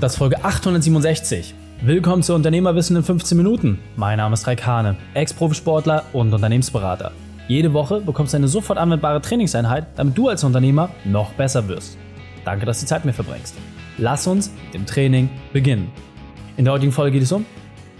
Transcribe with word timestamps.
Das 0.00 0.12
ist 0.12 0.18
Folge 0.18 0.42
867. 0.42 1.54
Willkommen 1.82 2.22
zu 2.22 2.34
Unternehmerwissen 2.34 2.96
in 2.96 3.02
15 3.02 3.36
Minuten. 3.36 3.78
Mein 3.96 4.16
Name 4.16 4.32
ist 4.32 4.46
Raik 4.46 4.64
Hane, 4.64 4.96
Ex-Profisportler 5.12 6.06
und 6.14 6.32
Unternehmensberater. 6.32 7.12
Jede 7.48 7.74
Woche 7.74 8.00
bekommst 8.00 8.32
du 8.32 8.38
eine 8.38 8.48
sofort 8.48 8.78
anwendbare 8.78 9.20
Trainingseinheit, 9.20 9.88
damit 9.96 10.16
du 10.16 10.28
als 10.28 10.42
Unternehmer 10.42 10.88
noch 11.04 11.34
besser 11.34 11.68
wirst. 11.68 11.98
Danke, 12.46 12.64
dass 12.64 12.80
du 12.80 12.86
Zeit 12.86 13.04
mit 13.04 13.14
mir 13.14 13.22
verbringst. 13.22 13.54
Lass 13.98 14.26
uns 14.26 14.50
mit 14.64 14.72
dem 14.72 14.86
Training 14.86 15.28
beginnen. 15.52 15.92
In 16.56 16.64
der 16.64 16.72
heutigen 16.72 16.92
Folge 16.92 17.12
geht 17.12 17.24
es 17.24 17.32
um 17.32 17.44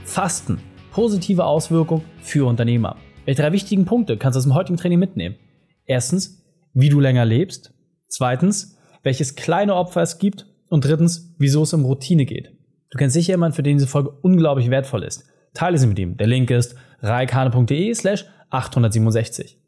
Fasten. 0.06 0.58
Positive 0.92 1.44
Auswirkungen 1.44 2.06
für 2.22 2.48
Unternehmer. 2.48 2.96
Welche 3.26 3.42
drei 3.42 3.52
wichtigen 3.52 3.84
Punkte 3.84 4.16
kannst 4.16 4.36
du 4.36 4.38
aus 4.38 4.44
dem 4.44 4.54
heutigen 4.54 4.78
Training 4.78 4.98
mitnehmen? 4.98 5.36
Erstens, 5.84 6.42
wie 6.72 6.88
du 6.88 6.98
länger 6.98 7.26
lebst. 7.26 7.74
Zweitens, 8.08 8.78
welches 9.02 9.34
kleine 9.34 9.74
Opfer 9.74 10.00
es 10.00 10.18
gibt 10.18 10.46
und 10.70 10.84
drittens, 10.84 11.34
wieso 11.38 11.64
es 11.64 11.74
um 11.74 11.84
Routine 11.84 12.24
geht. 12.24 12.52
Du 12.90 12.98
kennst 12.98 13.14
sicher 13.14 13.34
jemanden, 13.34 13.54
für 13.54 13.62
den 13.62 13.76
diese 13.76 13.86
Folge 13.86 14.10
unglaublich 14.22 14.70
wertvoll 14.70 15.02
ist. 15.02 15.24
Teile 15.52 15.76
sie 15.76 15.86
mit 15.86 15.98
ihm. 15.98 16.16
Der 16.16 16.26
Link 16.26 16.50
ist 16.50 16.76
reikane.de 17.02 17.92
slash 17.94 18.24
867. 18.50 19.58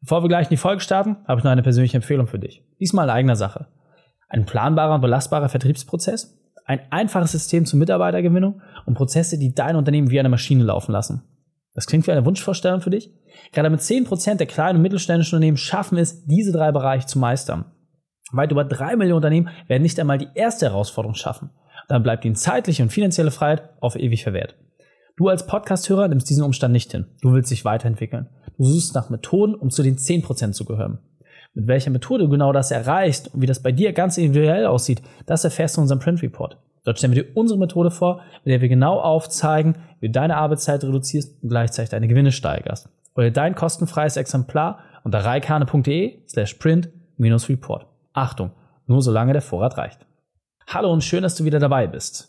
Bevor 0.00 0.22
wir 0.22 0.28
gleich 0.28 0.46
in 0.46 0.50
die 0.50 0.56
Folge 0.56 0.80
starten, 0.80 1.16
habe 1.26 1.38
ich 1.38 1.44
noch 1.44 1.52
eine 1.52 1.62
persönliche 1.62 1.96
Empfehlung 1.96 2.26
für 2.26 2.38
dich. 2.38 2.64
Diesmal 2.80 3.06
in 3.06 3.10
eigener 3.10 3.36
Sache. 3.36 3.68
Ein 4.28 4.46
planbarer 4.46 4.96
und 4.96 5.00
belastbarer 5.00 5.48
Vertriebsprozess, 5.48 6.38
ein 6.64 6.80
einfaches 6.90 7.32
System 7.32 7.66
zur 7.66 7.78
Mitarbeitergewinnung 7.78 8.62
und 8.86 8.94
Prozesse, 8.94 9.38
die 9.38 9.54
dein 9.54 9.76
Unternehmen 9.76 10.10
wie 10.10 10.18
eine 10.18 10.28
Maschine 10.28 10.64
laufen 10.64 10.92
lassen. 10.92 11.22
Das 11.74 11.86
klingt 11.86 12.06
wie 12.06 12.12
eine 12.12 12.24
Wunschvorstellung 12.24 12.80
für 12.80 12.90
dich? 12.90 13.12
Gerade 13.52 13.70
mit 13.70 13.80
10% 13.80 14.36
der 14.36 14.46
kleinen 14.46 14.76
und 14.76 14.82
mittelständischen 14.82 15.36
Unternehmen 15.36 15.56
schaffen 15.56 15.98
es, 15.98 16.24
diese 16.26 16.52
drei 16.52 16.72
Bereiche 16.72 17.06
zu 17.06 17.18
meistern. 17.18 17.66
Weit 18.32 18.50
über 18.50 18.64
drei 18.64 18.96
Millionen 18.96 19.16
Unternehmen 19.16 19.50
werden 19.68 19.82
nicht 19.82 20.00
einmal 20.00 20.18
die 20.18 20.28
erste 20.34 20.66
Herausforderung 20.66 21.14
schaffen. 21.14 21.50
Dann 21.88 22.02
bleibt 22.02 22.24
ihnen 22.24 22.34
zeitliche 22.34 22.82
und 22.82 22.90
finanzielle 22.90 23.30
Freiheit 23.30 23.68
auf 23.80 23.96
ewig 23.96 24.22
verwehrt. 24.22 24.56
Du 25.16 25.28
als 25.28 25.46
Podcast-Hörer 25.46 26.08
nimmst 26.08 26.30
diesen 26.30 26.42
Umstand 26.42 26.72
nicht 26.72 26.90
hin. 26.90 27.06
Du 27.20 27.32
willst 27.32 27.50
dich 27.50 27.64
weiterentwickeln. 27.64 28.28
Du 28.56 28.64
suchst 28.64 28.94
nach 28.94 29.10
Methoden, 29.10 29.54
um 29.54 29.70
zu 29.70 29.82
den 29.82 29.96
10% 29.96 30.52
zu 30.52 30.64
gehören. 30.64 30.98
Mit 31.54 31.66
welcher 31.66 31.90
Methode 31.90 32.24
du 32.24 32.30
genau 32.30 32.52
das 32.52 32.70
erreichst 32.70 33.34
und 33.34 33.42
wie 33.42 33.46
das 33.46 33.62
bei 33.62 33.72
dir 33.72 33.92
ganz 33.92 34.16
individuell 34.16 34.64
aussieht, 34.64 35.02
das 35.26 35.44
erfährst 35.44 35.76
du 35.76 35.80
in 35.80 35.82
unserem 35.82 36.00
Print 36.00 36.22
Report. 36.22 36.56
Dort 36.84 36.98
stellen 36.98 37.14
wir 37.14 37.24
dir 37.24 37.30
unsere 37.34 37.58
Methode 37.58 37.90
vor, 37.90 38.22
mit 38.44 38.52
der 38.52 38.62
wir 38.62 38.68
genau 38.68 38.98
aufzeigen, 38.98 39.76
wie 40.00 40.06
du 40.06 40.12
deine 40.12 40.38
Arbeitszeit 40.38 40.82
reduzierst 40.82 41.42
und 41.42 41.50
gleichzeitig 41.50 41.90
deine 41.90 42.08
Gewinne 42.08 42.32
steigerst. 42.32 42.88
Oder 43.14 43.30
dein 43.30 43.54
kostenfreies 43.54 44.16
Exemplar 44.16 44.78
unter 45.04 45.18
reikane.de 45.18 46.26
slash 46.26 46.54
print-report. 46.54 47.86
Achtung, 48.12 48.50
nur 48.86 49.02
solange 49.02 49.32
der 49.32 49.42
Vorrat 49.42 49.78
reicht. 49.78 50.06
Hallo 50.66 50.92
und 50.92 51.02
schön, 51.02 51.22
dass 51.22 51.34
du 51.34 51.44
wieder 51.44 51.58
dabei 51.58 51.86
bist. 51.86 52.28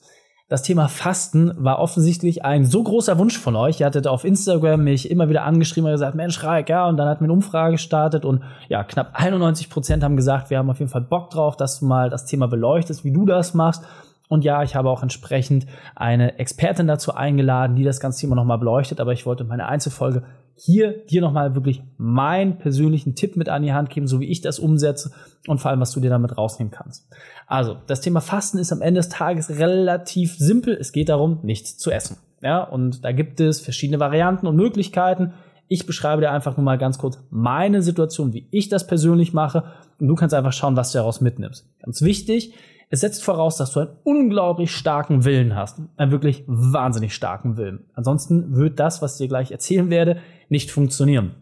Das 0.50 0.62
Thema 0.62 0.88
Fasten 0.88 1.52
war 1.58 1.80
offensichtlich 1.80 2.46
ein 2.46 2.66
so 2.66 2.84
großer 2.84 3.18
Wunsch 3.18 3.40
von 3.40 3.56
euch. 3.56 3.80
Ihr 3.80 3.86
hattet 3.86 4.08
auf 4.08 4.24
Instagram 4.24 4.84
mich 4.84 5.10
immer 5.10 5.30
wieder 5.30 5.44
angeschrieben 5.44 5.88
und 5.88 5.94
gesagt, 5.94 6.16
Mensch, 6.16 6.44
Raik, 6.44 6.70
ja, 6.70 6.88
und 6.88 6.98
dann 6.98 7.08
hat 7.08 7.22
mir 7.22 7.26
eine 7.26 7.34
Umfrage 7.34 7.74
gestartet 7.74 8.24
und 8.24 8.44
ja, 8.70 8.84
knapp 8.84 9.12
91 9.14 9.70
Prozent 9.70 10.04
haben 10.04 10.16
gesagt, 10.16 10.50
wir 10.50 10.58
haben 10.58 10.70
auf 10.70 10.80
jeden 10.80 10.92
Fall 10.92 11.02
Bock 11.02 11.30
drauf, 11.30 11.58
dass 11.58 11.80
du 11.80 11.86
mal 11.86 12.10
das 12.10 12.26
Thema 12.26 12.48
beleuchtest, 12.48 13.04
wie 13.04 13.12
du 13.12 13.26
das 13.26 13.54
machst. 13.54 13.84
Und 14.30 14.44
ja, 14.44 14.64
ich 14.64 14.76
habe 14.76 14.90
auch 14.90 15.04
entsprechend 15.04 15.66
eine 15.96 16.40
Expertin 16.40 16.88
dazu 16.88 17.14
eingeladen, 17.14 17.76
die 17.76 17.84
das 17.84 18.00
ganze 18.00 18.22
Thema 18.22 18.36
nochmal 18.36 18.58
beleuchtet. 18.58 19.00
Aber 19.00 19.14
ich 19.14 19.26
wollte 19.26 19.44
meine 19.44 19.68
Einzelfolge 19.68 20.24
hier 20.56 21.06
dir 21.06 21.22
nochmal 21.22 21.56
wirklich 21.56 21.82
meinen 21.98 22.58
persönlichen 22.58 23.16
Tipp 23.16 23.36
mit 23.36 23.50
an 23.50 23.64
die 23.64 23.74
Hand 23.74 23.90
geben, 23.90 24.08
so 24.08 24.20
wie 24.20 24.28
ich 24.28 24.42
das 24.42 24.60
umsetze 24.60 25.12
und 25.48 25.60
vor 25.60 25.72
allem, 25.72 25.80
was 25.80 25.92
du 25.92 26.00
dir 26.00 26.10
damit 26.10 26.38
rausnehmen 26.38 26.72
kannst. 26.72 27.08
Also, 27.48 27.78
das 27.88 28.02
Thema 28.02 28.22
Fasten 28.22 28.58
ist 28.58 28.72
am 28.72 28.82
Ende 28.82 29.00
des 29.00 29.10
Tages 29.10 29.50
relativ 29.50 30.36
simpel. 30.38 30.78
Es 30.80 30.92
geht 30.92 31.10
darum, 31.10 31.40
nichts 31.44 31.78
zu 31.78 31.92
essen. 31.92 32.18
Ja, 32.42 32.64
und 32.64 33.04
da 33.06 33.12
gibt 33.12 33.40
es 33.40 33.62
verschiedene 33.62 34.00
Varianten 34.00 34.48
und 34.48 34.56
Möglichkeiten. 34.56 35.34
Ich 35.70 35.86
beschreibe 35.86 36.22
dir 36.22 36.32
einfach 36.32 36.58
nur 36.58 36.66
mal 36.66 36.78
ganz 36.78 36.98
kurz 36.98 37.20
meine 37.30 37.82
Situation, 37.82 38.34
wie 38.34 38.48
ich 38.52 38.70
das 38.70 38.86
persönlich 38.86 39.34
mache. 39.34 39.64
Und 40.00 40.08
du 40.08 40.16
kannst 40.16 40.36
einfach 40.36 40.54
schauen, 40.54 40.76
was 40.76 40.92
du 40.92 40.98
daraus 40.98 41.22
mitnimmst. 41.22 41.68
Ganz 41.82 42.02
wichtig, 42.02 42.54
es 42.94 43.00
setzt 43.00 43.24
voraus, 43.24 43.58
dass 43.58 43.72
du 43.72 43.80
einen 43.80 43.98
unglaublich 44.04 44.70
starken 44.70 45.26
Willen 45.26 45.56
hast. 45.56 45.80
Einen 45.98 46.12
wirklich 46.12 46.44
wahnsinnig 46.46 47.16
starken 47.16 47.58
Willen. 47.58 47.88
Ansonsten 47.96 48.56
wird 48.56 48.80
das, 48.80 49.02
was 49.02 49.14
ich 49.14 49.18
dir 49.18 49.30
gleich 49.30 49.50
erzählen 49.50 49.90
werde, 49.90 50.18
nicht 50.48 50.70
funktionieren. 50.70 51.34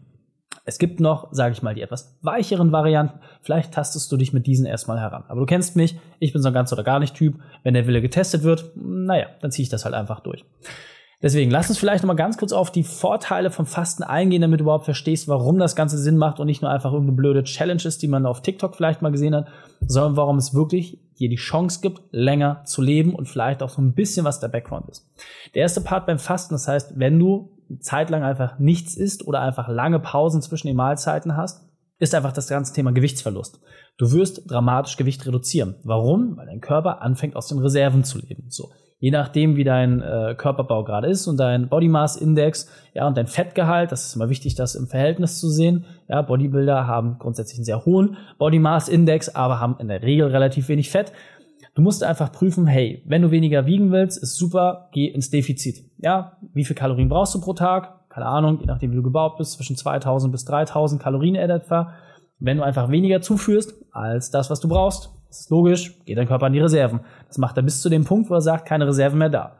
Es 0.64 0.78
gibt 0.78 0.98
noch, 0.98 1.28
sage 1.30 1.52
ich 1.52 1.62
mal, 1.62 1.74
die 1.74 1.82
etwas 1.82 2.16
weicheren 2.22 2.72
Varianten. 2.72 3.20
Vielleicht 3.42 3.74
tastest 3.74 4.10
du 4.10 4.16
dich 4.16 4.32
mit 4.32 4.46
diesen 4.46 4.64
erstmal 4.64 4.98
heran. 4.98 5.24
Aber 5.28 5.40
du 5.40 5.46
kennst 5.46 5.76
mich, 5.76 5.98
ich 6.20 6.32
bin 6.32 6.40
so 6.40 6.48
ein 6.48 6.54
ganz 6.54 6.72
oder 6.72 6.84
gar 6.84 7.00
nicht 7.00 7.14
Typ. 7.14 7.34
Wenn 7.64 7.74
der 7.74 7.86
Wille 7.86 8.00
getestet 8.00 8.44
wird, 8.44 8.72
naja, 8.74 9.26
dann 9.42 9.50
ziehe 9.50 9.64
ich 9.64 9.68
das 9.68 9.84
halt 9.84 9.94
einfach 9.94 10.20
durch. 10.20 10.46
Deswegen 11.22 11.52
lass 11.52 11.68
uns 11.68 11.78
vielleicht 11.78 12.02
nochmal 12.02 12.16
ganz 12.16 12.36
kurz 12.36 12.52
auf 12.52 12.72
die 12.72 12.82
Vorteile 12.82 13.52
vom 13.52 13.64
Fasten 13.64 14.02
eingehen, 14.02 14.42
damit 14.42 14.58
du 14.58 14.64
überhaupt 14.64 14.86
verstehst, 14.86 15.28
warum 15.28 15.58
das 15.58 15.76
Ganze 15.76 15.96
Sinn 15.96 16.16
macht 16.16 16.40
und 16.40 16.46
nicht 16.46 16.62
nur 16.62 16.70
einfach 16.70 16.92
irgendeine 16.92 17.16
blöde 17.16 17.44
Challenge 17.44 17.82
ist, 17.84 18.02
die 18.02 18.08
man 18.08 18.26
auf 18.26 18.42
TikTok 18.42 18.74
vielleicht 18.74 19.02
mal 19.02 19.12
gesehen 19.12 19.34
hat, 19.34 19.46
sondern 19.86 20.16
warum 20.16 20.38
es 20.38 20.52
wirklich 20.52 20.98
dir 21.22 21.28
die 21.28 21.36
Chance 21.36 21.80
gibt, 21.80 22.02
länger 22.10 22.64
zu 22.64 22.82
leben 22.82 23.14
und 23.14 23.28
vielleicht 23.28 23.62
auch 23.62 23.70
so 23.70 23.80
ein 23.80 23.94
bisschen 23.94 24.24
was 24.24 24.40
der 24.40 24.48
Background 24.48 24.88
ist. 24.88 25.08
Der 25.54 25.62
erste 25.62 25.80
Part 25.80 26.06
beim 26.06 26.18
Fasten, 26.18 26.54
das 26.54 26.68
heißt, 26.68 26.98
wenn 26.98 27.18
du 27.18 27.56
zeitlang 27.80 28.22
einfach 28.22 28.58
nichts 28.58 28.96
isst 28.96 29.26
oder 29.26 29.40
einfach 29.40 29.68
lange 29.68 30.00
Pausen 30.00 30.42
zwischen 30.42 30.66
den 30.66 30.76
Mahlzeiten 30.76 31.36
hast, 31.36 31.68
ist 31.98 32.14
einfach 32.14 32.32
das 32.32 32.48
ganze 32.48 32.74
Thema 32.74 32.92
Gewichtsverlust. 32.92 33.60
Du 33.96 34.10
wirst 34.10 34.50
dramatisch 34.50 34.96
Gewicht 34.96 35.24
reduzieren. 35.24 35.76
Warum? 35.84 36.36
Weil 36.36 36.46
dein 36.46 36.60
Körper 36.60 37.00
anfängt 37.00 37.36
aus 37.36 37.46
den 37.46 37.58
Reserven 37.58 38.02
zu 38.02 38.18
leben. 38.18 38.46
So 38.48 38.72
je 39.02 39.10
nachdem, 39.10 39.56
wie 39.56 39.64
dein 39.64 40.00
äh, 40.00 40.36
Körperbau 40.38 40.84
gerade 40.84 41.08
ist 41.08 41.26
und 41.26 41.36
dein 41.36 41.68
Body 41.68 41.88
Mass 41.88 42.16
Index, 42.16 42.70
ja, 42.94 43.04
und 43.08 43.16
dein 43.16 43.26
Fettgehalt, 43.26 43.90
das 43.90 44.06
ist 44.06 44.14
immer 44.14 44.28
wichtig, 44.28 44.54
das 44.54 44.76
im 44.76 44.86
Verhältnis 44.86 45.40
zu 45.40 45.48
sehen. 45.48 45.86
Ja, 46.08 46.22
Bodybuilder 46.22 46.86
haben 46.86 47.16
grundsätzlich 47.18 47.58
einen 47.58 47.64
sehr 47.64 47.84
hohen 47.84 48.16
Body 48.38 48.60
Mass 48.60 48.88
Index, 48.88 49.28
aber 49.34 49.58
haben 49.58 49.74
in 49.80 49.88
der 49.88 50.02
Regel 50.02 50.28
relativ 50.28 50.68
wenig 50.68 50.88
Fett. 50.88 51.12
Du 51.74 51.82
musst 51.82 52.04
einfach 52.04 52.30
prüfen, 52.30 52.68
hey, 52.68 53.02
wenn 53.04 53.22
du 53.22 53.32
weniger 53.32 53.66
wiegen 53.66 53.90
willst, 53.90 54.22
ist 54.22 54.36
super, 54.36 54.88
geh 54.92 55.08
ins 55.08 55.30
Defizit. 55.30 55.84
Ja, 55.98 56.36
wie 56.54 56.64
viel 56.64 56.76
Kalorien 56.76 57.08
brauchst 57.08 57.34
du 57.34 57.40
pro 57.40 57.54
Tag? 57.54 58.08
Keine 58.08 58.26
Ahnung, 58.26 58.60
je 58.60 58.66
nachdem, 58.66 58.92
wie 58.92 58.96
du 58.96 59.02
gebaut 59.02 59.36
bist, 59.36 59.54
zwischen 59.54 59.74
2000 59.74 60.30
bis 60.30 60.44
3000 60.44 61.02
Kalorien 61.02 61.34
etwa. 61.34 61.92
Wenn 62.38 62.58
du 62.58 62.62
einfach 62.62 62.88
weniger 62.88 63.20
zuführst 63.20 63.74
als 63.90 64.30
das, 64.30 64.48
was 64.48 64.60
du 64.60 64.68
brauchst, 64.68 65.10
das 65.32 65.40
ist 65.40 65.50
logisch, 65.50 66.04
geht 66.04 66.18
dein 66.18 66.28
Körper 66.28 66.44
an 66.44 66.52
die 66.52 66.60
Reserven. 66.60 67.00
Das 67.26 67.38
macht 67.38 67.56
er 67.56 67.62
bis 67.62 67.80
zu 67.80 67.88
dem 67.88 68.04
Punkt, 68.04 68.28
wo 68.28 68.34
er 68.34 68.42
sagt, 68.42 68.68
keine 68.68 68.86
Reserven 68.86 69.18
mehr 69.18 69.30
da. 69.30 69.56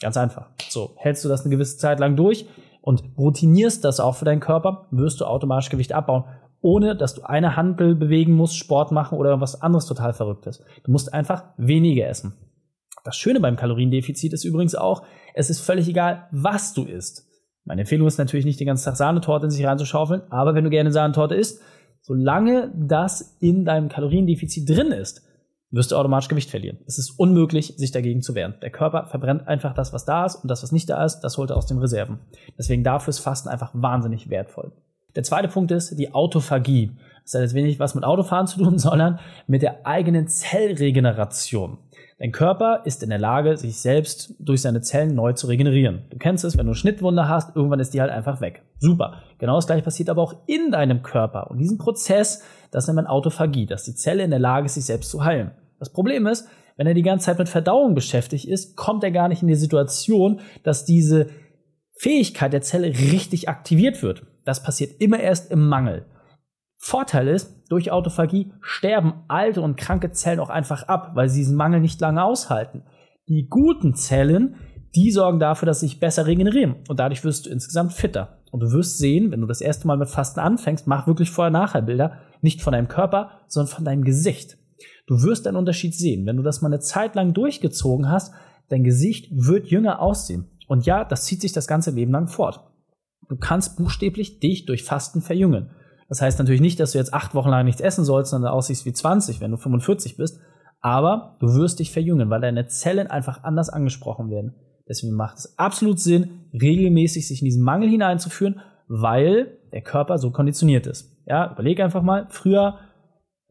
Ganz 0.00 0.16
einfach. 0.16 0.48
So, 0.68 0.96
hältst 0.96 1.24
du 1.24 1.28
das 1.28 1.42
eine 1.42 1.50
gewisse 1.50 1.78
Zeit 1.78 2.00
lang 2.00 2.16
durch 2.16 2.46
und 2.80 3.04
routinierst 3.16 3.84
das 3.84 4.00
auch 4.00 4.16
für 4.16 4.24
deinen 4.24 4.40
Körper, 4.40 4.88
wirst 4.90 5.20
du 5.20 5.24
automatisch 5.24 5.70
Gewicht 5.70 5.92
abbauen, 5.92 6.24
ohne 6.60 6.96
dass 6.96 7.14
du 7.14 7.22
eine 7.22 7.54
Handel 7.54 7.94
bewegen 7.94 8.32
musst, 8.32 8.56
Sport 8.56 8.90
machen 8.90 9.16
oder 9.16 9.40
was 9.40 9.62
anderes 9.62 9.86
total 9.86 10.12
Verrücktes. 10.12 10.64
Du 10.82 10.90
musst 10.90 11.14
einfach 11.14 11.44
weniger 11.56 12.08
essen. 12.08 12.34
Das 13.04 13.16
Schöne 13.16 13.38
beim 13.38 13.54
Kaloriendefizit 13.54 14.32
ist 14.32 14.42
übrigens 14.42 14.74
auch, 14.74 15.04
es 15.34 15.50
ist 15.50 15.60
völlig 15.60 15.86
egal, 15.86 16.26
was 16.32 16.74
du 16.74 16.82
isst. 16.82 17.28
Meine 17.64 17.82
Empfehlung 17.82 18.08
ist 18.08 18.18
natürlich 18.18 18.44
nicht 18.44 18.58
den 18.58 18.66
ganzen 18.66 18.86
Tag 18.86 18.96
Sahnetorte 18.96 19.46
in 19.46 19.50
sich 19.52 19.64
reinzuschaufeln, 19.64 20.22
aber 20.30 20.56
wenn 20.56 20.64
du 20.64 20.70
gerne 20.70 20.90
Sahnetorte 20.90 21.36
isst, 21.36 21.62
solange 22.02 22.72
das 22.76 23.36
in 23.40 23.64
deinem 23.64 23.88
Kaloriendefizit 23.88 24.68
drin 24.68 24.92
ist, 24.92 25.22
wirst 25.70 25.90
du 25.90 25.96
automatisch 25.96 26.28
Gewicht 26.28 26.50
verlieren. 26.50 26.78
Es 26.86 26.98
ist 26.98 27.18
unmöglich, 27.18 27.74
sich 27.78 27.90
dagegen 27.90 28.20
zu 28.20 28.34
wehren. 28.34 28.54
Der 28.60 28.70
Körper 28.70 29.06
verbrennt 29.06 29.48
einfach 29.48 29.72
das, 29.72 29.92
was 29.92 30.04
da 30.04 30.26
ist 30.26 30.36
und 30.36 30.50
das, 30.50 30.62
was 30.62 30.70
nicht 30.70 30.90
da 30.90 31.02
ist, 31.04 31.20
das 31.20 31.38
holt 31.38 31.50
er 31.50 31.56
aus 31.56 31.66
den 31.66 31.78
Reserven. 31.78 32.18
Deswegen 32.58 32.84
dafür 32.84 33.10
ist 33.10 33.20
Fasten 33.20 33.48
einfach 33.48 33.70
wahnsinnig 33.72 34.28
wertvoll. 34.28 34.72
Der 35.14 35.22
zweite 35.22 35.48
Punkt 35.48 35.70
ist 35.70 35.98
die 35.98 36.14
Autophagie. 36.14 36.92
Das 37.24 37.34
hat 37.34 37.42
jetzt 37.42 37.54
wenig 37.54 37.78
was 37.78 37.94
mit 37.94 38.04
Autofahren 38.04 38.46
zu 38.46 38.58
tun, 38.58 38.78
sondern 38.80 39.18
mit 39.46 39.62
der 39.62 39.86
eigenen 39.86 40.28
Zellregeneration. 40.28 41.78
Dein 42.18 42.30
Körper 42.30 42.82
ist 42.84 43.02
in 43.02 43.10
der 43.10 43.18
Lage, 43.18 43.56
sich 43.56 43.78
selbst 43.78 44.34
durch 44.38 44.62
seine 44.62 44.80
Zellen 44.80 45.14
neu 45.14 45.32
zu 45.32 45.48
regenerieren. 45.48 46.02
Du 46.10 46.18
kennst 46.18 46.44
es, 46.44 46.56
wenn 46.56 46.66
du 46.66 46.70
eine 46.70 46.76
Schnittwunde 46.76 47.28
hast, 47.28 47.56
irgendwann 47.56 47.80
ist 47.80 47.94
die 47.94 48.00
halt 48.00 48.12
einfach 48.12 48.40
weg. 48.40 48.62
Super. 48.78 49.22
Genau 49.38 49.56
das 49.56 49.66
gleiche 49.66 49.82
passiert 49.82 50.08
aber 50.08 50.22
auch 50.22 50.34
in 50.46 50.70
deinem 50.70 51.02
Körper. 51.02 51.50
Und 51.50 51.58
diesen 51.58 51.78
Prozess, 51.78 52.44
das 52.70 52.86
nennt 52.86 52.96
man 52.96 53.06
Autophagie, 53.08 53.66
dass 53.66 53.84
die 53.84 53.94
Zelle 53.96 54.22
in 54.22 54.30
der 54.30 54.38
Lage 54.38 54.66
ist, 54.66 54.74
sich 54.74 54.84
selbst 54.84 55.10
zu 55.10 55.24
heilen. 55.24 55.50
Das 55.80 55.90
Problem 55.90 56.28
ist, 56.28 56.46
wenn 56.76 56.86
er 56.86 56.94
die 56.94 57.02
ganze 57.02 57.26
Zeit 57.26 57.38
mit 57.38 57.48
Verdauung 57.48 57.94
beschäftigt 57.94 58.46
ist, 58.46 58.76
kommt 58.76 59.02
er 59.02 59.10
gar 59.10 59.28
nicht 59.28 59.42
in 59.42 59.48
die 59.48 59.56
Situation, 59.56 60.40
dass 60.62 60.84
diese 60.84 61.26
Fähigkeit 61.96 62.52
der 62.52 62.62
Zelle 62.62 62.88
richtig 62.88 63.48
aktiviert 63.48 64.02
wird. 64.02 64.22
Das 64.44 64.62
passiert 64.62 65.00
immer 65.00 65.20
erst 65.20 65.50
im 65.50 65.68
Mangel. 65.68 66.06
Vorteil 66.76 67.28
ist, 67.28 67.62
durch 67.68 67.92
Autophagie 67.92 68.52
sterben 68.60 69.22
alte 69.28 69.62
und 69.62 69.76
kranke 69.76 70.10
Zellen 70.10 70.40
auch 70.40 70.50
einfach 70.50 70.88
ab, 70.88 71.12
weil 71.14 71.28
sie 71.28 71.40
diesen 71.40 71.56
Mangel 71.56 71.80
nicht 71.80 72.00
lange 72.00 72.24
aushalten. 72.24 72.82
Die 73.28 73.46
guten 73.48 73.94
Zellen, 73.94 74.56
die 74.94 75.12
sorgen 75.12 75.38
dafür, 75.38 75.66
dass 75.66 75.80
sie 75.80 75.86
sich 75.86 76.00
besser 76.00 76.26
regenerieren 76.26 76.76
und 76.88 76.98
dadurch 76.98 77.24
wirst 77.24 77.46
du 77.46 77.50
insgesamt 77.50 77.92
fitter. 77.92 78.42
Und 78.50 78.60
du 78.60 78.72
wirst 78.72 78.98
sehen, 78.98 79.30
wenn 79.30 79.40
du 79.40 79.46
das 79.46 79.60
erste 79.60 79.86
Mal 79.86 79.96
mit 79.96 80.10
Fasten 80.10 80.40
anfängst, 80.40 80.86
mach 80.86 81.06
wirklich 81.06 81.30
Vorher-Nachher-Bilder, 81.30 82.18
nicht 82.42 82.60
von 82.60 82.72
deinem 82.72 82.88
Körper, 82.88 83.30
sondern 83.46 83.74
von 83.74 83.84
deinem 83.84 84.04
Gesicht. 84.04 84.58
Du 85.06 85.22
wirst 85.22 85.46
einen 85.46 85.56
Unterschied 85.56 85.94
sehen. 85.94 86.26
Wenn 86.26 86.36
du 86.36 86.42
das 86.42 86.62
mal 86.62 86.68
eine 86.68 86.80
Zeit 86.80 87.14
lang 87.14 87.32
durchgezogen 87.32 88.10
hast, 88.10 88.34
dein 88.68 88.84
Gesicht 88.84 89.28
wird 89.30 89.68
jünger 89.68 90.00
aussehen. 90.00 90.50
Und 90.68 90.84
ja, 90.84 91.04
das 91.04 91.24
zieht 91.24 91.40
sich 91.40 91.52
das 91.52 91.66
ganze 91.66 91.92
Leben 91.92 92.12
lang 92.12 92.28
fort. 92.28 92.71
Du 93.32 93.38
kannst 93.38 93.78
buchstäblich 93.78 94.40
dich 94.40 94.66
durch 94.66 94.84
Fasten 94.84 95.22
verjüngen. 95.22 95.70
Das 96.10 96.20
heißt 96.20 96.38
natürlich 96.38 96.60
nicht, 96.60 96.78
dass 96.78 96.92
du 96.92 96.98
jetzt 96.98 97.14
acht 97.14 97.34
Wochen 97.34 97.48
lang 97.48 97.64
nichts 97.64 97.80
essen 97.80 98.04
sollst, 98.04 98.30
sondern 98.30 98.52
aussiehst 98.52 98.84
wie 98.84 98.92
20, 98.92 99.40
wenn 99.40 99.50
du 99.50 99.56
45 99.56 100.18
bist. 100.18 100.38
Aber 100.82 101.38
du 101.40 101.54
wirst 101.54 101.78
dich 101.78 101.92
verjüngen, 101.92 102.28
weil 102.28 102.42
deine 102.42 102.66
Zellen 102.66 103.06
einfach 103.06 103.42
anders 103.42 103.70
angesprochen 103.70 104.28
werden. 104.28 104.54
Deswegen 104.86 105.14
macht 105.14 105.38
es 105.38 105.58
absolut 105.58 105.98
Sinn, 105.98 106.42
regelmäßig 106.52 107.26
sich 107.26 107.40
in 107.40 107.46
diesen 107.46 107.64
Mangel 107.64 107.88
hineinzuführen, 107.88 108.60
weil 108.86 109.56
der 109.72 109.80
Körper 109.80 110.18
so 110.18 110.30
konditioniert 110.30 110.86
ist. 110.86 111.16
Ja, 111.24 111.52
überleg 111.52 111.80
einfach 111.80 112.02
mal, 112.02 112.26
früher 112.28 112.80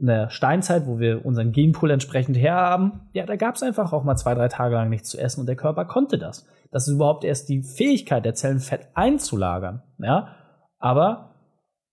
in 0.01 0.07
der 0.07 0.30
Steinzeit, 0.31 0.88
wo 0.88 1.00
wir 1.00 1.24
unseren 1.25 1.51
Genpool 1.51 1.92
entsprechend 1.92 2.36
herhaben, 2.36 3.01
ja, 3.13 3.25
da 3.25 3.36
gab 3.36 3.56
es 3.56 3.62
einfach 3.62 3.94
auch 3.94 4.03
mal 4.03 4.18
zwei, 4.18 4.33
drei 4.33 4.48
Tage 4.48 4.75
lang 4.75 4.89
nichts 4.89 5.09
zu 5.09 5.19
essen 5.19 5.42
und 5.42 5.45
der 5.45 5.56
Körper 5.56 5.86
konnte 5.86 6.18
das. 6.18 6.48
Das 6.71 6.88
ist 6.88 6.95
überhaupt 6.95 7.24
erst 7.24 7.50
die 7.50 7.62
Fähigkeit 7.62 8.25
der 8.25 8.33
Zellen, 8.33 8.59
Fett 8.59 8.88
einzulagern. 8.95 9.83
Ja, 10.00 10.30
aber 10.80 11.36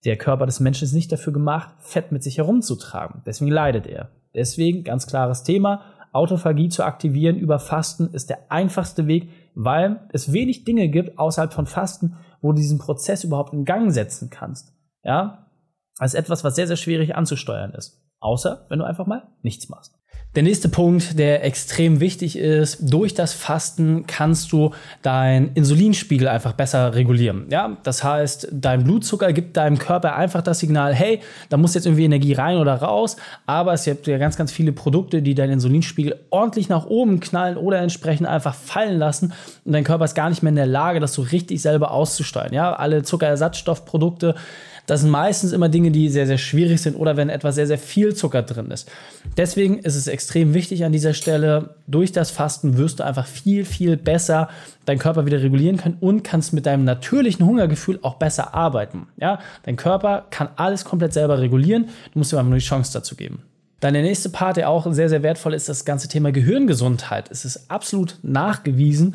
der 0.06 0.16
Körper 0.16 0.46
des 0.46 0.58
Menschen 0.58 0.84
ist 0.84 0.94
nicht 0.94 1.12
dafür 1.12 1.34
gemacht, 1.34 1.70
Fett 1.81 2.10
mit 2.10 2.22
sich 2.22 2.38
herumzutragen. 2.38 3.22
Deswegen 3.26 3.50
leidet 3.50 3.87
er. 3.87 4.08
Deswegen 4.34 4.84
ganz 4.84 5.06
klares 5.06 5.43
Thema. 5.43 5.82
Autophagie 6.12 6.70
zu 6.70 6.84
aktivieren 6.84 7.37
über 7.37 7.58
Fasten 7.58 8.08
ist 8.14 8.31
der 8.31 8.50
einfachste 8.50 9.06
Weg, 9.06 9.28
weil 9.54 10.00
es 10.12 10.32
wenig 10.32 10.64
Dinge 10.64 10.88
gibt 10.88 11.19
außerhalb 11.19 11.52
von 11.52 11.66
Fasten, 11.66 12.16
wo 12.40 12.52
du 12.52 12.58
diesen 12.58 12.78
Prozess 12.78 13.25
überhaupt 13.25 13.52
in 13.52 13.66
Gang 13.66 13.93
setzen 13.93 14.31
kannst. 14.31 14.72
Ja, 15.02 15.48
als 15.99 16.15
etwas, 16.15 16.45
was 16.45 16.55
sehr, 16.55 16.67
sehr 16.67 16.77
schwierig 16.77 17.15
anzusteuern 17.15 17.73
ist. 17.73 18.03
Außer 18.21 18.67
wenn 18.69 18.79
du 18.79 18.85
einfach 18.85 19.06
mal 19.06 19.29
nichts 19.43 19.69
machst. 19.69 19.99
Der 20.35 20.43
nächste 20.43 20.69
Punkt, 20.69 21.19
der 21.19 21.43
extrem 21.43 22.00
wichtig 22.00 22.37
ist, 22.37 22.93
durch 22.93 23.15
das 23.15 23.33
Fasten 23.33 24.06
kannst 24.06 24.53
du 24.53 24.73
deinen 25.00 25.53
Insulinspiegel 25.55 26.29
einfach 26.29 26.53
besser 26.53 26.95
regulieren. 26.95 27.47
Ja, 27.49 27.79
das 27.83 28.05
heißt, 28.05 28.49
dein 28.53 28.85
Blutzucker 28.85 29.33
gibt 29.33 29.56
deinem 29.56 29.79
Körper 29.79 30.17
einfach 30.17 30.43
das 30.43 30.59
Signal, 30.59 30.95
hey, 30.95 31.21
da 31.49 31.56
muss 31.56 31.75
jetzt 31.75 31.87
irgendwie 31.87 32.05
Energie 32.05 32.35
rein 32.35 32.59
oder 32.59 32.75
raus, 32.75 33.17
aber 33.47 33.73
es 33.73 33.85
gibt 33.85 34.06
ja 34.06 34.19
ganz, 34.19 34.37
ganz 34.37 34.53
viele 34.53 34.73
Produkte, 34.73 35.23
die 35.23 35.35
deinen 35.35 35.55
Insulinspiegel 35.55 36.21
ordentlich 36.29 36.69
nach 36.69 36.85
oben 36.85 37.21
knallen 37.21 37.56
oder 37.56 37.79
entsprechend 37.79 38.29
einfach 38.29 38.55
fallen 38.55 38.99
lassen 38.99 39.33
und 39.65 39.73
dein 39.73 39.83
Körper 39.83 40.05
ist 40.05 40.15
gar 40.15 40.29
nicht 40.29 40.43
mehr 40.43 40.50
in 40.50 40.56
der 40.56 40.67
Lage, 40.67 41.00
das 41.00 41.15
so 41.15 41.23
richtig 41.23 41.62
selber 41.62 41.91
auszusteuern. 41.91 42.53
Ja, 42.53 42.75
alle 42.75 43.03
Zuckerersatzstoffprodukte 43.03 44.35
das 44.88 45.02
sind 45.02 45.11
meistens 45.11 45.52
immer 45.52 45.69
Dinge, 45.69 45.90
die 45.90 46.08
sehr, 46.08 46.26
sehr 46.26 46.38
schwierig 46.38 46.81
sind 46.81 46.96
oder 46.96 47.19
wenn 47.19 47.29
etwas 47.29 47.56
sehr, 47.56 47.67
sehr 47.67 47.76
viel 47.76 48.14
Zucker 48.14 48.43
drin 48.43 48.70
ist. 48.70 48.90
Deswegen 49.37 49.79
ist 49.81 49.96
es 49.96 50.06
extrem 50.06 50.55
wichtig 50.55 50.82
an 50.82 50.93
dieser 50.93 51.12
Stelle, 51.12 51.75
durch 51.87 52.11
das 52.11 52.31
Fasten 52.31 52.79
wirst 52.79 52.99
du 52.99 53.05
einfach 53.05 53.26
viel, 53.26 53.67
viel 53.67 53.99
besser 53.99 54.49
deinen 54.87 54.99
Körper 54.99 55.26
wieder 55.26 55.43
regulieren 55.43 55.76
können 55.76 55.99
und 56.00 56.25
kannst 56.25 56.55
mit 56.55 56.64
deinem 56.64 56.85
natürlichen 56.85 57.44
Hungergefühl 57.44 57.99
auch 58.00 58.14
besser 58.14 58.55
arbeiten. 58.55 59.08
Ja, 59.20 59.40
dein 59.64 59.76
Körper 59.76 60.25
kann 60.31 60.49
alles 60.56 60.87
komplett 60.87 61.12
selber 61.12 61.38
regulieren. 61.38 61.90
Du 62.14 62.20
musst 62.20 62.32
ihm 62.32 62.38
einfach 62.38 62.49
nur 62.49 62.58
die 62.58 62.64
Chance 62.64 62.94
dazu 62.94 63.14
geben. 63.14 63.43
Dann 63.81 63.93
der 63.94 64.02
nächste 64.02 64.31
Part, 64.31 64.56
der 64.56 64.70
auch 64.70 64.90
sehr, 64.93 65.08
sehr 65.08 65.23
wertvoll 65.23 65.55
ist, 65.55 65.69
das 65.69 65.85
ganze 65.85 66.08
Thema 66.08 66.32
Gehirngesundheit. 66.32 67.31
Es 67.31 67.44
ist 67.44 67.70
absolut 67.70 68.17
nachgewiesen, 68.23 69.14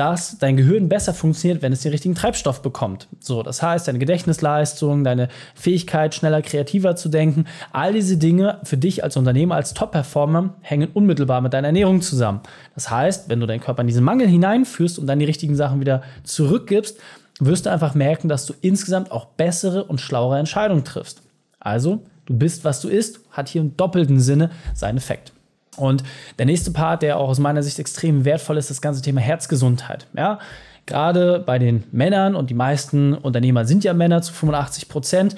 dass 0.00 0.38
dein 0.38 0.56
Gehirn 0.56 0.88
besser 0.88 1.12
funktioniert, 1.12 1.60
wenn 1.60 1.74
es 1.74 1.82
den 1.82 1.92
richtigen 1.92 2.14
Treibstoff 2.14 2.62
bekommt. 2.62 3.06
So, 3.18 3.42
das 3.42 3.62
heißt, 3.62 3.86
deine 3.86 3.98
Gedächtnisleistung, 3.98 5.04
deine 5.04 5.28
Fähigkeit, 5.54 6.14
schneller, 6.14 6.40
kreativer 6.40 6.96
zu 6.96 7.10
denken, 7.10 7.44
all 7.70 7.92
diese 7.92 8.16
Dinge 8.16 8.60
für 8.62 8.78
dich 8.78 9.04
als 9.04 9.18
Unternehmer, 9.18 9.56
als 9.56 9.74
Top-Performer 9.74 10.54
hängen 10.62 10.88
unmittelbar 10.94 11.42
mit 11.42 11.52
deiner 11.52 11.66
Ernährung 11.66 12.00
zusammen. 12.00 12.40
Das 12.74 12.90
heißt, 12.90 13.28
wenn 13.28 13.40
du 13.40 13.46
deinen 13.46 13.60
Körper 13.60 13.82
in 13.82 13.88
diesen 13.88 14.02
Mangel 14.02 14.26
hineinführst 14.26 14.98
und 14.98 15.06
dann 15.06 15.18
die 15.18 15.26
richtigen 15.26 15.54
Sachen 15.54 15.80
wieder 15.80 16.00
zurückgibst, 16.24 16.98
wirst 17.38 17.66
du 17.66 17.70
einfach 17.70 17.94
merken, 17.94 18.30
dass 18.30 18.46
du 18.46 18.54
insgesamt 18.62 19.12
auch 19.12 19.26
bessere 19.26 19.84
und 19.84 20.00
schlauere 20.00 20.38
Entscheidungen 20.38 20.84
triffst. 20.84 21.20
Also, 21.58 22.06
du 22.24 22.38
bist, 22.38 22.64
was 22.64 22.80
du 22.80 22.88
isst, 22.88 23.20
hat 23.32 23.50
hier 23.50 23.60
im 23.60 23.76
doppelten 23.76 24.18
Sinne 24.18 24.50
seinen 24.72 24.96
Effekt. 24.96 25.34
Und 25.80 26.02
der 26.38 26.46
nächste 26.46 26.70
Part, 26.70 27.02
der 27.02 27.18
auch 27.18 27.28
aus 27.28 27.38
meiner 27.38 27.62
Sicht 27.62 27.78
extrem 27.78 28.24
wertvoll 28.24 28.56
ist, 28.56 28.70
das 28.70 28.80
ganze 28.80 29.02
Thema 29.02 29.20
Herzgesundheit. 29.20 30.06
Ja, 30.16 30.38
gerade 30.86 31.40
bei 31.40 31.58
den 31.58 31.84
Männern 31.92 32.34
und 32.34 32.50
die 32.50 32.54
meisten 32.54 33.14
Unternehmer 33.14 33.64
sind 33.64 33.84
ja 33.84 33.94
Männer 33.94 34.22
zu 34.22 34.32
85 34.32 34.88
Prozent, 34.88 35.36